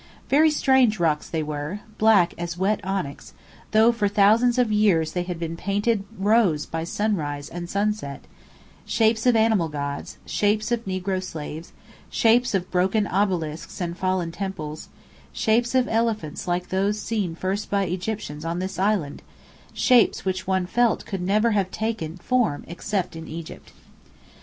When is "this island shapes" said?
18.57-20.25